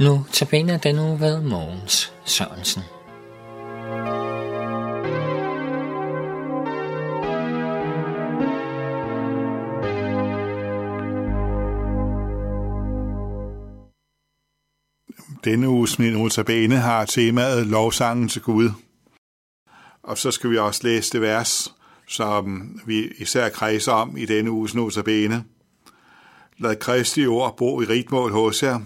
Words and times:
Nu 0.00 0.24
tabiner 0.32 0.78
den 0.78 0.94
nu 0.94 1.16
ved 1.16 1.40
Mogens 1.40 2.12
Sørensen. 2.24 2.82
Denne 15.44 15.68
uges 15.68 15.98
min 15.98 16.12
notabene 16.12 16.76
har 16.76 17.04
temaet 17.04 17.66
lovsangen 17.66 18.28
til 18.28 18.42
Gud. 18.42 18.70
Og 20.02 20.18
så 20.18 20.30
skal 20.30 20.50
vi 20.50 20.58
også 20.58 20.80
læse 20.84 21.12
det 21.12 21.20
vers, 21.20 21.74
som 22.08 22.70
vi 22.86 23.08
især 23.18 23.48
kredser 23.48 23.92
om 23.92 24.16
i 24.16 24.26
denne 24.26 24.50
uges 24.50 24.74
notabene. 24.74 25.44
Lad 26.58 26.76
Kristi 26.76 27.26
ord 27.26 27.56
bo 27.56 27.82
i 27.82 27.84
rigt 27.84 28.10
mål 28.10 28.32
hos 28.32 28.62
jer. 28.62 28.80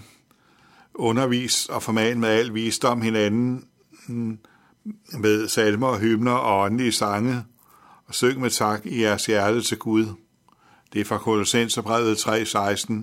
Undervis 1.01 1.65
og 1.65 1.83
forman 1.83 2.19
med 2.19 2.29
al 2.29 2.53
visdom 2.53 3.01
hinanden 3.01 3.65
mm, 4.07 4.37
med 5.17 5.47
salmer 5.47 5.87
og 5.87 5.99
hymner 5.99 6.31
og 6.31 6.61
åndelige 6.61 6.91
sange, 6.91 7.43
og 8.07 8.15
syng 8.15 8.39
med 8.39 8.49
tak 8.49 8.85
i 8.85 9.01
jeres 9.01 9.25
hjerte 9.25 9.61
til 9.61 9.77
Gud. 9.77 10.05
Det 10.93 11.01
er 11.01 11.05
fra 11.05 11.17
Kolossenserbrevet 11.17 12.27
3:16. 12.27 12.93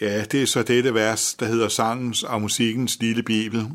Ja, 0.00 0.24
det 0.24 0.42
er 0.42 0.46
så 0.46 0.62
dette 0.62 0.94
vers, 0.94 1.34
der 1.34 1.46
hedder 1.46 1.68
sangens 1.68 2.22
og 2.22 2.40
musikkens 2.42 2.98
lille 3.00 3.22
bibel. 3.22 3.70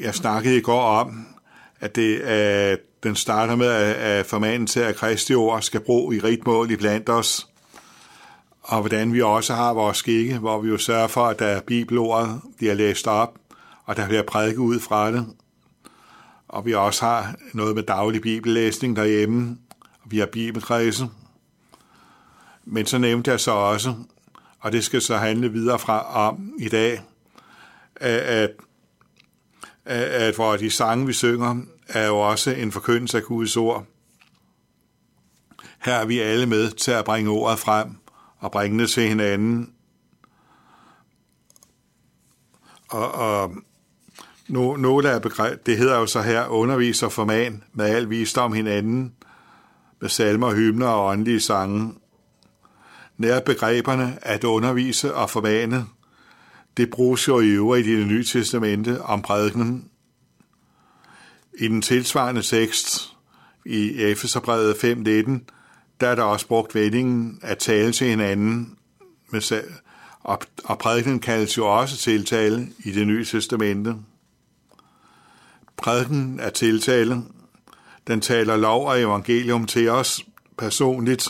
Jeg 0.00 0.14
snakkede 0.14 0.56
i 0.56 0.60
går 0.60 0.82
om, 0.82 1.26
at, 1.80 1.96
det, 1.96 2.20
at 2.20 2.78
den 3.02 3.16
starter 3.16 3.56
med 3.56 3.66
at 3.66 4.26
formanen 4.26 4.66
til, 4.66 4.80
at 4.80 4.96
Kristi 4.96 5.34
ord 5.34 5.62
skal 5.62 5.80
bruge 5.80 6.16
i 6.16 6.20
rigt 6.20 6.46
mål 6.46 6.70
i 6.70 6.76
blandt 6.76 7.08
os, 7.08 7.46
og 8.64 8.80
hvordan 8.80 9.12
vi 9.12 9.22
også 9.22 9.54
har 9.54 9.72
vores 9.72 9.96
skikke, 9.96 10.38
hvor 10.38 10.60
vi 10.60 10.68
jo 10.68 10.78
sørger 10.78 11.06
for, 11.06 11.26
at 11.26 11.38
der 11.38 11.46
er 11.46 11.60
bibelordet 11.60 12.40
bliver 12.56 12.74
læst 12.74 13.06
op, 13.06 13.38
og 13.84 13.96
der 13.96 14.06
bliver 14.06 14.22
prædiket 14.22 14.58
ud 14.58 14.80
fra 14.80 15.12
det. 15.12 15.26
Og 16.48 16.66
vi 16.66 16.74
også 16.74 17.04
har 17.04 17.34
noget 17.52 17.74
med 17.74 17.82
daglig 17.82 18.22
bibellæsning 18.22 18.96
derhjemme, 18.96 19.58
og 20.02 20.10
vi 20.10 20.18
har 20.18 20.26
bibelkredse. 20.26 21.08
Men 22.64 22.86
så 22.86 22.98
nævnte 22.98 23.30
jeg 23.30 23.40
så 23.40 23.50
også, 23.50 23.94
og 24.60 24.72
det 24.72 24.84
skal 24.84 25.02
så 25.02 25.16
handle 25.16 25.52
videre 25.52 25.78
fra 25.78 26.28
om 26.30 26.52
i 26.58 26.68
dag, 26.68 27.02
at, 27.96 28.20
at, 28.20 28.50
at 29.84 30.34
hvor 30.34 30.56
de 30.56 30.70
sange, 30.70 31.06
vi 31.06 31.12
synger, 31.12 31.56
er 31.88 32.06
jo 32.06 32.18
også 32.18 32.50
en 32.50 32.72
forkyndelse 32.72 33.18
af 33.18 33.24
Guds 33.24 33.56
ord. 33.56 33.84
Her 35.78 35.94
er 35.94 36.04
vi 36.04 36.20
alle 36.20 36.46
med 36.46 36.70
til 36.70 36.90
at 36.90 37.04
bringe 37.04 37.30
ordet 37.30 37.58
frem 37.58 37.96
og 38.44 38.50
bringe 38.50 38.78
det 38.78 38.90
til 38.90 39.08
hinanden. 39.08 39.72
Og, 42.88 43.12
og 43.12 43.54
nu, 44.48 44.76
nogle 44.76 45.10
af 45.10 45.22
begreb, 45.22 45.66
det 45.66 45.78
hedder 45.78 45.98
jo 45.98 46.06
så 46.06 46.22
her, 46.22 46.46
underviser 46.46 47.08
forman 47.08 47.62
med 47.72 47.84
al 47.84 48.10
visdom 48.10 48.52
hinanden, 48.52 49.14
med 50.00 50.08
salmer, 50.08 50.54
hymner 50.54 50.86
og 50.86 51.06
åndelige 51.06 51.40
sange. 51.40 51.94
Nær 53.16 53.40
begreberne 53.40 54.18
at 54.22 54.44
undervise 54.44 55.14
og 55.14 55.30
formane, 55.30 55.86
det 56.76 56.90
bruges 56.90 57.28
jo 57.28 57.40
i 57.40 57.48
øvrigt 57.48 57.86
i 57.86 58.00
det 58.00 58.06
nye 58.06 58.24
testamente 58.24 59.02
om 59.02 59.22
prædikenen. 59.22 59.90
I 61.58 61.68
den 61.68 61.82
tilsvarende 61.82 62.42
tekst 62.42 63.12
i 63.66 64.02
Efeserbrevet 64.02 64.74
5.19, 64.74 65.54
der 66.04 66.10
er 66.10 66.14
der 66.14 66.22
også 66.22 66.46
brugt 66.46 66.74
vendingen 66.74 67.38
at 67.42 67.58
tale 67.58 67.92
til 67.92 68.06
hinanden, 68.06 68.76
med, 69.30 69.62
og, 70.20 70.38
og 70.64 70.78
prædiken 70.78 71.20
kaldes 71.20 71.56
jo 71.56 71.80
også 71.80 71.96
tiltale 71.96 72.68
i 72.78 72.92
det 72.92 73.06
nye 73.06 73.24
testamente. 73.24 73.96
Prædiken 75.76 76.40
er 76.40 76.50
tiltale. 76.50 77.22
Den 78.06 78.20
taler 78.20 78.56
lov 78.56 78.86
og 78.86 79.00
evangelium 79.00 79.66
til 79.66 79.88
os 79.88 80.24
personligt, 80.58 81.28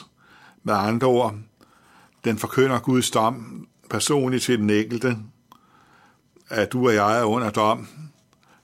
med 0.62 0.74
andre 0.74 1.06
ord. 1.06 1.34
Den 2.24 2.38
forkynder 2.38 2.78
Guds 2.78 3.10
dom 3.10 3.66
personligt 3.90 4.42
til 4.42 4.58
den 4.58 4.70
enkelte, 4.70 5.16
at 6.48 6.72
du 6.72 6.86
og 6.86 6.94
jeg 6.94 7.18
er 7.20 7.24
under 7.24 7.50
dom, 7.50 7.88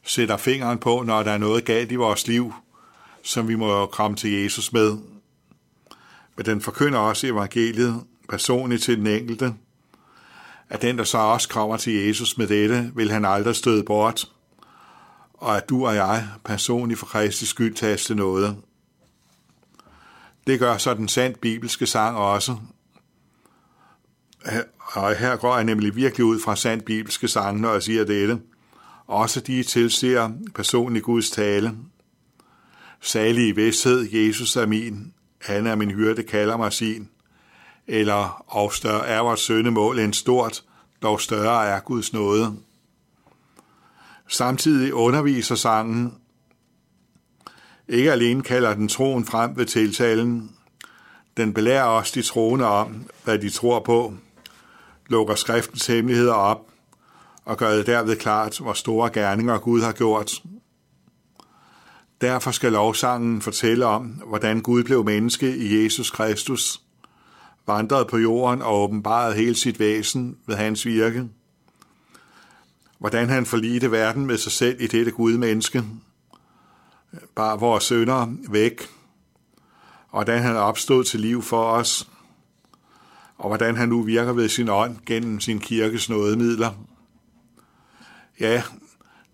sætter 0.03 0.37
fingeren 0.37 0.79
på, 0.79 1.03
når 1.07 1.23
der 1.23 1.31
er 1.31 1.39
noget 1.39 1.65
galt 1.65 1.93
i 1.93 1.97
vores 1.97 2.27
liv, 2.27 2.55
som 3.23 3.49
vi 3.49 3.55
må 3.55 3.87
komme 3.87 4.17
til 4.17 4.31
Jesus 4.31 4.73
med. 4.73 4.97
Men 6.41 6.47
den 6.47 6.61
forkynder 6.61 6.99
også 6.99 7.27
evangeliet 7.27 8.05
personligt 8.29 8.83
til 8.83 8.99
den 8.99 9.07
enkelte, 9.07 9.55
at 10.69 10.83
den, 10.83 10.99
der 10.99 11.05
så 11.05 11.19
også 11.19 11.49
kommer 11.49 11.77
til 11.77 11.93
Jesus 11.93 12.39
med 12.39 12.47
dette, 12.47 12.93
vil 12.95 13.11
han 13.11 13.25
aldrig 13.25 13.57
støde 13.57 13.85
bort, 13.85 14.33
og 15.35 15.57
at 15.57 15.69
du 15.69 15.87
og 15.87 15.95
jeg 15.95 16.29
personligt 16.45 16.99
for 16.99 17.07
Kristi 17.07 17.47
skyld 17.47 17.75
tages 17.75 18.05
til 18.05 18.17
noget. 18.17 18.57
Det 20.47 20.59
gør 20.59 20.79
så 20.79 20.95
den 20.95 21.09
sandt 21.09 21.41
bibelske 21.41 21.87
sang 21.87 22.17
også. 22.17 22.57
Og 24.79 25.17
her 25.17 25.37
går 25.37 25.55
jeg 25.55 25.65
nemlig 25.65 25.97
virkelig 25.97 26.25
ud 26.25 26.41
fra 26.41 26.57
sandt 26.57 26.85
bibelske 26.85 27.29
sang, 27.29 27.61
når 27.61 27.73
jeg 27.73 27.83
siger 27.83 28.05
dette. 28.05 28.41
Også 29.07 29.41
de 29.41 29.63
tilser 29.63 30.31
personlig 30.55 31.03
Guds 31.03 31.31
tale. 31.31 31.77
Salig 33.01 33.49
i 33.49 33.53
vidsthed, 33.53 34.09
Jesus 34.13 34.57
er 34.57 34.67
min, 34.67 35.13
han 35.41 35.67
er 35.67 35.75
min 35.75 35.91
hyrde, 35.91 36.23
kalder 36.23 36.57
mig 36.57 36.73
sin. 36.73 37.09
Eller, 37.87 38.45
og 38.47 38.73
større 38.73 39.07
er 39.07 39.21
vores 39.21 39.41
søndemål 39.41 39.99
end 39.99 40.15
stort, 40.15 40.65
dog 41.03 41.21
større 41.21 41.67
er 41.67 41.81
Guds 41.81 42.13
nåde. 42.13 42.57
Samtidig 44.29 44.95
underviser 44.95 45.55
sangen, 45.55 46.15
ikke 47.89 48.13
alene 48.13 48.43
kalder 48.43 48.75
den 48.75 48.89
troen 48.89 49.25
frem 49.25 49.57
ved 49.57 49.67
tiltalen, 49.67 50.57
den 51.37 51.55
belærer 51.55 51.85
også 51.85 52.13
de 52.15 52.23
troende 52.23 52.67
om, 52.67 53.07
hvad 53.25 53.39
de 53.39 53.51
tror 53.51 53.81
på, 53.81 54.15
lukker 55.09 55.35
skriftens 55.35 55.87
hemmeligheder 55.87 56.35
op 56.35 56.71
og 57.45 57.57
gør 57.57 57.77
det 57.77 57.87
derved 57.87 58.17
klart, 58.17 58.59
hvor 58.59 58.73
store 58.73 59.11
gerninger 59.11 59.59
Gud 59.59 59.81
har 59.81 59.93
gjort. 59.93 60.33
Derfor 62.21 62.51
skal 62.51 62.73
lovsangen 62.73 63.43
fortælle 63.43 63.87
om, 63.87 64.05
hvordan 64.05 64.61
Gud 64.61 64.85
blev 64.85 65.05
menneske 65.05 65.57
i 65.57 65.83
Jesus 65.83 66.11
Kristus, 66.11 66.83
vandrede 67.67 68.05
på 68.05 68.19
jorden 68.19 68.63
og 68.63 68.83
åbenbarede 68.83 69.35
hele 69.35 69.55
sit 69.55 69.81
væsen 69.81 70.37
ved 70.47 70.57
hans 70.57 70.87
virke. 70.87 71.29
Hvordan 72.99 73.29
han 73.29 73.47
forlidte 73.47 73.91
verden 73.91 74.27
med 74.27 74.39
sig 74.39 74.53
selv 74.53 74.81
i 74.81 74.87
dette 74.87 75.11
Gud 75.11 75.39
menneske, 75.39 75.85
bar 77.35 77.57
vores 77.57 77.85
sønder 77.85 78.27
væk, 78.51 78.83
og 80.09 80.25
hvordan 80.25 80.43
han 80.43 80.57
opstod 80.57 81.05
til 81.05 81.21
liv 81.21 81.43
for 81.43 81.65
os, 81.65 82.09
og 83.39 83.49
hvordan 83.49 83.77
han 83.77 83.89
nu 83.89 84.03
virker 84.03 84.33
ved 84.33 84.49
sin 84.49 84.69
ånd 84.69 84.97
gennem 85.07 85.41
sin 85.41 85.61
kirkes 85.61 86.09
nådemidler. 86.09 86.71
Ja, 88.41 88.63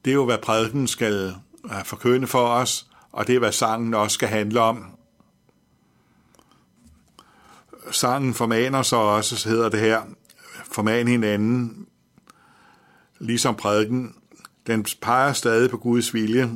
det 0.05 0.11
er 0.11 0.15
jo, 0.15 0.25
hvad 0.25 0.39
prædiken 0.39 0.87
skal 0.87 1.35
forkynde 1.85 2.27
for 2.27 2.49
os, 2.49 2.87
og 3.13 3.27
det 3.27 3.35
er, 3.35 3.39
hvad 3.39 3.53
sangen 3.53 3.95
også 3.95 4.15
skal 4.15 4.29
handle 4.29 4.61
om. 4.61 4.97
Sangen 7.91 8.35
formaner 8.35 8.83
så 8.83 8.97
også, 8.97 9.37
så 9.37 9.49
hedder 9.49 9.69
det 9.69 9.81
her, 9.81 10.03
forman 10.73 11.09
hinanden, 11.09 11.87
ligesom 13.19 13.55
prædiken. 13.55 14.15
Den 14.67 14.87
peger 15.03 15.33
stadig 15.33 15.71
på 15.71 15.77
Guds 15.77 16.15
vilje, 16.15 16.51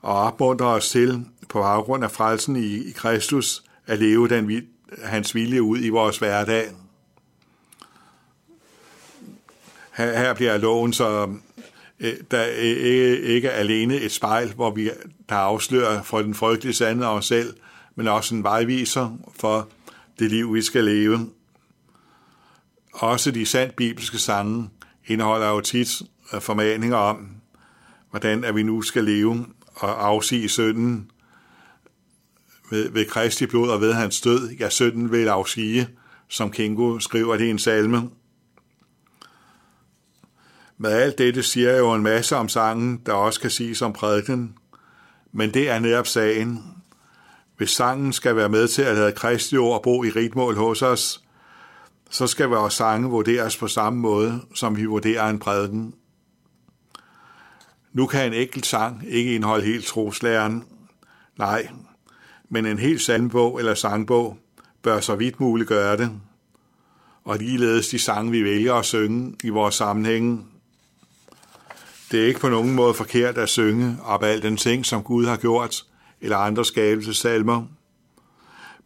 og 0.00 0.14
opmuntrer 0.14 0.66
os 0.66 0.90
til, 0.90 1.26
på 1.48 1.60
baggrund 1.60 2.04
af 2.04 2.10
frelsen 2.10 2.56
i, 2.56 2.88
i 2.88 2.92
Kristus, 2.92 3.62
at 3.86 3.98
leve 3.98 4.28
den, 4.28 4.66
hans 5.04 5.34
vilje 5.34 5.62
ud 5.62 5.78
i 5.78 5.88
vores 5.88 6.18
hverdag. 6.18 6.70
Her, 9.92 10.18
her 10.18 10.34
bliver 10.34 10.56
loven 10.56 10.92
så 10.92 11.34
Øh, 12.00 12.14
der 12.30 12.44
ikke, 12.44 13.20
ikke 13.20 13.50
alene 13.50 13.96
et 13.96 14.12
spejl, 14.12 14.52
hvor 14.54 14.70
vi 14.70 14.90
der 15.28 15.34
afslører 15.34 16.02
for 16.02 16.22
den 16.22 16.34
frygtelige 16.34 16.74
sande 16.74 17.06
af 17.06 17.16
os 17.16 17.26
selv, 17.26 17.54
men 17.94 18.08
også 18.08 18.34
en 18.34 18.42
vejviser 18.42 19.18
for 19.40 19.68
det 20.18 20.30
liv, 20.30 20.54
vi 20.54 20.62
skal 20.62 20.84
leve. 20.84 21.30
Også 22.92 23.30
de 23.30 23.46
sandt 23.46 23.76
bibelske 23.76 24.18
sange 24.18 24.68
indeholder 25.06 25.48
jo 25.48 25.60
tit 25.60 26.02
øh, 26.34 26.40
formaninger 26.40 26.96
om, 26.96 27.28
hvordan 28.10 28.44
at 28.44 28.56
vi 28.56 28.62
nu 28.62 28.82
skal 28.82 29.04
leve 29.04 29.46
og 29.74 30.06
afsige 30.06 30.48
synden 30.48 31.10
ved, 32.70 32.90
ved 32.90 33.06
Kristi 33.06 33.46
blod 33.46 33.70
og 33.70 33.80
ved 33.80 33.92
hans 33.92 34.20
død. 34.20 34.50
Ja, 34.50 34.68
synden 34.68 35.12
vil 35.12 35.28
afsige, 35.28 35.88
som 36.28 36.50
Kingo 36.50 36.98
skriver 36.98 37.36
det 37.36 37.44
i 37.44 37.50
en 37.50 37.58
salme. 37.58 38.10
Med 40.82 40.92
alt 40.92 41.18
dette 41.18 41.42
siger 41.42 41.70
jeg 41.70 41.78
jo 41.78 41.92
en 41.92 42.02
masse 42.02 42.36
om 42.36 42.48
sangen, 42.48 43.02
der 43.06 43.12
også 43.12 43.40
kan 43.40 43.50
siges 43.50 43.82
om 43.82 43.92
prædiken, 43.92 44.54
men 45.32 45.54
det 45.54 45.70
er 45.70 45.78
netop 45.78 46.06
sagen. 46.06 46.62
Hvis 47.56 47.70
sangen 47.70 48.12
skal 48.12 48.36
være 48.36 48.48
med 48.48 48.68
til 48.68 48.82
at 48.82 48.96
lade 48.96 49.12
Kristi 49.12 49.56
ord 49.56 49.82
bo 49.82 50.04
i 50.04 50.10
ritmål 50.10 50.56
hos 50.56 50.82
os, 50.82 51.24
så 52.10 52.26
skal 52.26 52.48
vores 52.48 52.74
sange 52.74 53.08
vurderes 53.08 53.56
på 53.56 53.68
samme 53.68 53.98
måde, 53.98 54.40
som 54.54 54.76
vi 54.76 54.84
vurderer 54.84 55.28
en 55.28 55.38
prædiken. 55.38 55.94
Nu 57.92 58.06
kan 58.06 58.26
en 58.26 58.34
enkelt 58.34 58.66
sang 58.66 59.04
ikke 59.08 59.34
indeholde 59.34 59.64
helt 59.64 59.86
troslæren. 59.86 60.64
Nej, 61.38 61.68
men 62.48 62.66
en 62.66 62.78
helt 62.78 63.00
salmbog 63.00 63.58
eller 63.58 63.74
sangbog 63.74 64.38
bør 64.82 65.00
så 65.00 65.14
vidt 65.14 65.40
muligt 65.40 65.68
gøre 65.68 65.96
det. 65.96 66.10
Og 67.24 67.38
ligeledes 67.38 67.88
de 67.88 67.98
sange, 67.98 68.30
vi 68.30 68.44
vælger 68.44 68.74
at 68.74 68.84
synge 68.84 69.36
i 69.44 69.48
vores 69.48 69.74
sammenhænge. 69.74 70.44
Det 72.10 72.22
er 72.22 72.26
ikke 72.26 72.40
på 72.40 72.48
nogen 72.48 72.74
måde 72.74 72.94
forkert 72.94 73.38
at 73.38 73.48
synge 73.48 73.98
op 74.04 74.22
al 74.22 74.42
den 74.42 74.56
ting, 74.56 74.86
som 74.86 75.02
Gud 75.02 75.26
har 75.26 75.36
gjort, 75.36 75.84
eller 76.20 76.36
andre 76.36 76.64
skabelsesalmer. 76.64 77.64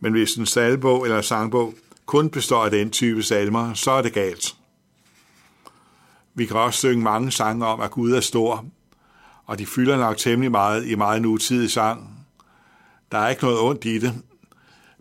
Men 0.00 0.12
hvis 0.12 0.34
en 0.34 0.46
salbog 0.46 1.04
eller 1.04 1.20
sangbog 1.20 1.74
kun 2.06 2.30
består 2.30 2.64
af 2.64 2.70
den 2.70 2.90
type 2.90 3.22
salmer, 3.22 3.74
så 3.74 3.90
er 3.90 4.02
det 4.02 4.12
galt. 4.12 4.56
Vi 6.34 6.46
kan 6.46 6.56
også 6.56 6.78
synge 6.78 7.02
mange 7.02 7.32
sange 7.32 7.66
om, 7.66 7.80
at 7.80 7.90
Gud 7.90 8.12
er 8.12 8.20
stor, 8.20 8.64
og 9.46 9.58
de 9.58 9.66
fylder 9.66 9.96
nok 9.96 10.16
temmelig 10.16 10.50
meget 10.50 10.86
i 10.86 10.94
meget 10.94 11.22
nutidig 11.22 11.70
sang. 11.70 12.26
Der 13.12 13.18
er 13.18 13.28
ikke 13.28 13.44
noget 13.44 13.60
ondt 13.60 13.84
i 13.84 13.98
det, 13.98 14.14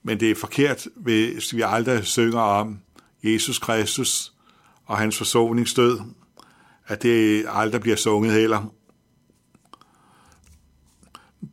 men 0.04 0.20
det 0.20 0.32
er 0.32 0.36
forkert, 0.36 0.88
hvis 0.96 1.56
vi 1.56 1.62
aldrig 1.66 2.06
synger 2.06 2.40
om 2.40 2.80
Jesus 3.24 3.60
Kristus 3.60 4.34
og 4.86 4.98
hans 4.98 5.18
forsoningsdød, 5.18 6.00
at 6.88 7.02
det 7.02 7.46
aldrig 7.50 7.82
bliver 7.82 7.98
sunget 7.98 8.34
heller. 8.34 8.74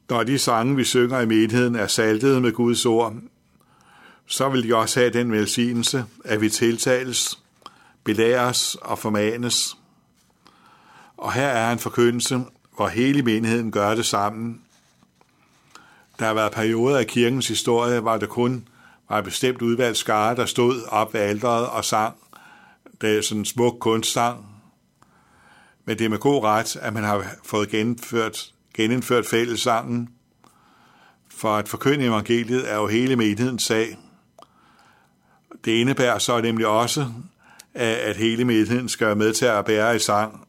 Når 0.08 0.22
de 0.22 0.38
sange, 0.38 0.76
vi 0.76 0.84
synger 0.84 1.20
i 1.20 1.26
menigheden, 1.26 1.74
er 1.74 1.86
saltet 1.86 2.42
med 2.42 2.52
Guds 2.52 2.86
ord, 2.86 3.14
så 4.26 4.48
vil 4.48 4.68
de 4.68 4.76
også 4.76 5.00
have 5.00 5.12
den 5.12 5.32
velsignelse, 5.32 6.04
at 6.24 6.40
vi 6.40 6.50
tiltales, 6.50 7.38
belæres 8.04 8.74
og 8.74 8.98
formanes. 8.98 9.76
Og 11.16 11.32
her 11.32 11.48
er 11.48 11.72
en 11.72 11.78
forkyndelse, 11.78 12.40
hvor 12.76 12.88
hele 12.88 13.22
menigheden 13.22 13.70
gør 13.70 13.94
det 13.94 14.06
sammen. 14.06 14.60
Der 16.18 16.26
har 16.26 16.34
været 16.34 16.52
perioder 16.52 16.98
af 16.98 17.06
kirkens 17.06 17.48
historie, 17.48 18.00
hvor 18.00 18.16
det 18.16 18.28
kun 18.28 18.68
var 19.08 19.18
et 19.18 19.24
bestemt 19.24 19.62
udvalgt 19.62 19.98
skare, 19.98 20.36
der 20.36 20.46
stod 20.46 20.82
op 20.88 21.14
ved 21.14 21.20
alderet 21.20 21.66
og 21.66 21.84
sang. 21.84 22.16
Det 23.00 23.18
er 23.18 23.22
sådan 23.22 23.40
en 23.40 23.44
smuk 23.44 23.76
kunstsang. 23.80 24.49
Men 25.90 25.98
det 25.98 26.04
er 26.04 26.08
med 26.08 26.18
god 26.18 26.44
ret, 26.44 26.76
at 26.76 26.92
man 26.92 27.04
har 27.04 27.26
fået 27.44 27.68
genført, 27.68 28.52
genindført 28.74 29.26
fællessangen. 29.26 30.08
For 31.28 31.56
at 31.56 31.68
forkynde 31.68 32.04
evangeliet 32.04 32.70
er 32.72 32.76
jo 32.76 32.86
hele 32.86 33.16
menighedens 33.16 33.62
sag. 33.62 33.98
Det 35.64 35.72
indebærer 35.72 36.18
så 36.18 36.40
nemlig 36.40 36.66
også, 36.66 37.06
at 37.74 38.16
hele 38.16 38.44
menigheden 38.44 38.88
skal 38.88 39.06
være 39.06 39.16
med 39.16 39.32
til 39.32 39.44
at 39.44 39.64
bære 39.64 39.96
i 39.96 39.98
sang. 39.98 40.48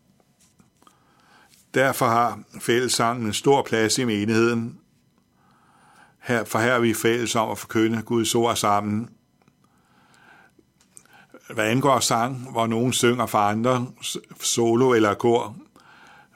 Derfor 1.74 2.06
har 2.06 2.40
fællessangen 2.60 3.28
en 3.28 3.34
stor 3.34 3.62
plads 3.62 3.98
i 3.98 4.04
menigheden, 4.04 4.80
her, 6.20 6.44
for 6.44 6.60
her 6.60 6.74
er 6.74 6.80
vi 6.80 6.94
fælles 6.94 7.36
om 7.36 7.50
at 7.50 7.58
forkynde 7.58 8.02
Guds 8.02 8.36
ord 8.36 8.56
sammen. 8.56 9.10
Hvad 11.54 11.66
angår 11.66 12.00
sang, 12.00 12.52
hvor 12.52 12.68
nogen 12.68 12.94
synger 12.94 13.26
for 13.26 13.38
andre, 13.38 13.88
solo 14.42 14.94
eller 14.94 15.14
kor, 15.14 15.56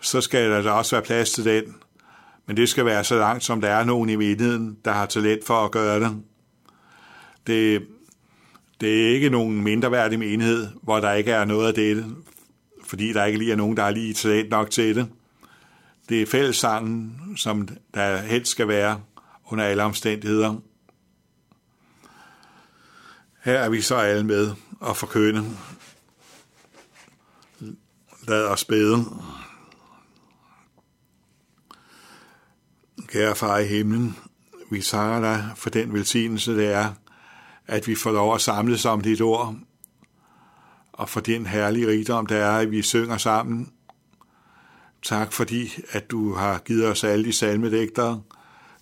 så 0.01 0.21
skal 0.21 0.51
der 0.51 0.71
også 0.71 0.95
være 0.95 1.05
plads 1.05 1.31
til 1.31 1.45
den. 1.45 1.75
Men 2.45 2.57
det 2.57 2.69
skal 2.69 2.85
være 2.85 3.03
så 3.03 3.15
langt, 3.17 3.43
som 3.43 3.61
der 3.61 3.69
er 3.69 3.83
nogen 3.83 4.09
i 4.09 4.15
menigheden, 4.15 4.77
der 4.85 4.91
har 4.91 5.05
talent 5.05 5.45
for 5.45 5.65
at 5.65 5.71
gøre 5.71 5.99
det. 5.99 6.11
Det, 7.47 7.87
det 8.81 9.03
er 9.03 9.13
ikke 9.13 9.29
nogen 9.29 9.63
mindreværdig 9.63 10.19
menighed, 10.19 10.67
hvor 10.81 10.99
der 10.99 11.11
ikke 11.11 11.31
er 11.31 11.45
noget 11.45 11.67
af 11.67 11.73
dette, 11.73 12.05
fordi 12.83 13.13
der 13.13 13.25
ikke 13.25 13.39
lige 13.39 13.51
er 13.51 13.55
nogen, 13.55 13.77
der 13.77 13.83
har 13.83 13.91
lige 13.91 14.13
talent 14.13 14.49
nok 14.49 14.69
til 14.69 14.95
det. 14.95 15.07
Det 16.09 16.21
er 16.21 16.25
fællessangen, 16.25 17.21
som 17.37 17.67
der 17.93 18.17
helst 18.17 18.51
skal 18.51 18.67
være 18.67 19.01
under 19.45 19.65
alle 19.65 19.83
omstændigheder. 19.83 20.55
Her 23.43 23.59
er 23.59 23.69
vi 23.69 23.81
så 23.81 23.95
alle 23.95 24.23
med 24.23 24.51
og 24.79 24.97
forkøne. 24.97 25.57
Lad 28.27 28.47
os 28.47 28.65
bede. 28.65 29.05
Kære 33.07 33.35
far 33.35 33.57
i 33.57 33.65
himlen, 33.65 34.17
vi 34.71 34.81
takker 34.81 35.19
dig 35.19 35.49
for 35.55 35.69
den 35.69 35.93
velsignelse, 35.93 36.55
det 36.55 36.73
er, 36.73 36.93
at 37.67 37.87
vi 37.87 37.95
får 37.95 38.11
lov 38.11 38.35
at 38.35 38.41
samles 38.41 38.85
om 38.85 39.01
dit 39.01 39.21
ord, 39.21 39.55
og 40.93 41.09
for 41.09 41.19
den 41.19 41.45
herlige 41.45 41.87
rigdom, 41.87 42.25
der 42.25 42.37
er, 42.37 42.57
at 42.57 42.71
vi 42.71 42.81
synger 42.81 43.17
sammen. 43.17 43.71
Tak 45.01 45.33
fordi, 45.33 45.73
at 45.91 46.11
du 46.11 46.33
har 46.33 46.59
givet 46.59 46.87
os 46.87 47.03
alle 47.03 47.25
de 47.25 47.33
salmedægtere, 47.33 48.21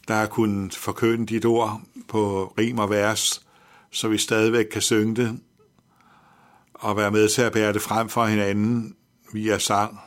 der 0.07 0.16
har 0.16 0.25
kunnet 0.25 0.75
forkynde 0.75 1.25
dit 1.25 1.46
ord 1.46 1.81
på 2.07 2.54
rim 2.57 2.80
og 2.80 2.89
vers, 2.89 3.48
så 3.92 4.07
vi 4.07 4.18
stadigvæk 4.18 4.66
kan 4.66 4.81
synge 4.81 5.16
det 5.16 5.39
og 6.84 6.98
være 6.98 7.12
med 7.12 7.30
til 7.30 7.42
at 7.42 7.54
bære 7.54 7.74
det 7.74 7.82
frem 7.82 8.10
for 8.10 8.26
hinanden 8.26 8.96
via 9.34 9.58
sang. 9.58 10.00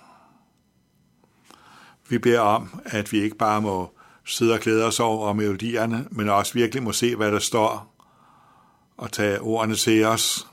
Vi 2.09 2.19
beder 2.19 2.41
om, 2.41 2.81
at 2.85 3.13
vi 3.13 3.19
ikke 3.19 3.37
bare 3.37 3.61
må 3.61 3.91
sidde 4.25 4.53
og 4.53 4.61
glæde 4.61 4.85
os 4.85 5.01
over 5.01 5.33
melodierne, 5.33 6.09
men 6.11 6.29
også 6.29 6.55
virkelig 6.55 6.83
må 6.83 6.93
se, 6.93 7.17
hvad 7.17 7.33
der 7.33 7.39
står, 7.39 7.95
og 8.97 9.13
tage 9.13 9.41
ordene 9.41 9.75
til 9.75 10.05
os, 10.05 10.47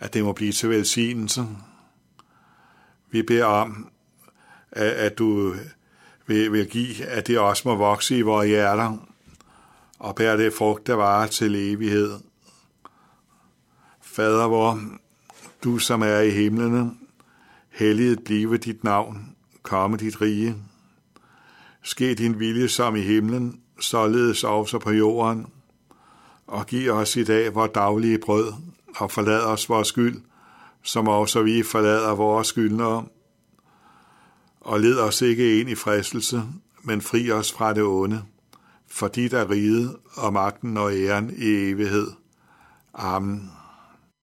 at 0.00 0.14
det 0.14 0.24
må 0.24 0.32
blive 0.32 0.52
til 0.52 0.70
velsignelse. 0.70 1.46
Vi 3.10 3.22
beder 3.22 3.44
om, 3.44 3.90
at 4.72 5.18
du 5.18 5.54
vil, 6.26 6.52
vil 6.52 6.66
give, 6.66 7.04
at 7.04 7.26
det 7.26 7.38
også 7.38 7.62
må 7.68 7.74
vokse 7.74 8.18
i 8.18 8.22
vores 8.22 8.48
hjerter 8.48 8.96
og 9.98 10.14
bære 10.14 10.36
det 10.36 10.54
frugt, 10.54 10.86
der 10.86 10.94
varer 10.94 11.26
til 11.26 11.72
evighed. 11.72 12.18
Fader 14.00 14.46
vor, 14.46 14.80
du 15.66 15.78
som 15.78 16.02
er 16.02 16.20
i 16.20 16.30
himlene, 16.30 16.90
helliget 17.70 18.24
blive 18.24 18.56
dit 18.56 18.84
navn, 18.84 19.36
komme 19.62 19.96
dit 19.96 20.20
rige. 20.20 20.56
Ske 21.82 22.14
din 22.14 22.38
vilje 22.38 22.68
som 22.68 22.96
i 22.96 23.00
himlen, 23.00 23.60
således 23.80 24.44
også 24.44 24.78
på 24.78 24.90
jorden. 24.90 25.46
Og 26.46 26.66
giv 26.66 26.90
os 26.90 27.16
i 27.16 27.24
dag 27.24 27.54
vores 27.54 27.70
daglige 27.74 28.18
brød, 28.18 28.52
og 28.96 29.10
forlad 29.10 29.40
os 29.40 29.68
vores 29.68 29.88
skyld, 29.88 30.20
som 30.82 31.08
også 31.08 31.42
vi 31.42 31.62
forlader 31.62 32.14
vores 32.14 32.46
skyldnere 32.46 33.04
og 34.60 34.80
led 34.80 34.98
os 34.98 35.22
ikke 35.22 35.60
ind 35.60 35.70
i 35.70 35.74
fristelse, 35.74 36.42
men 36.82 37.00
fri 37.00 37.30
os 37.30 37.52
fra 37.52 37.72
det 37.74 37.82
onde, 37.82 38.22
for 38.88 39.08
dit 39.08 39.32
er 39.32 39.50
riget 39.50 39.96
og 40.16 40.32
magten 40.32 40.76
og 40.76 40.92
æren 40.94 41.34
i 41.36 41.70
evighed. 41.70 42.06
Amen. 42.94 43.55